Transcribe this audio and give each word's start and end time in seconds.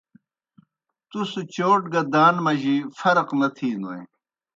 تُس 1.09 1.31
چوٹ 1.55 1.81
گہ 1.93 2.01
دان 2.13 2.35
مجی 2.45 2.75
فرق 2.99 3.27
نہ 3.39 3.47
تِھینوْئے۔ 3.55 4.01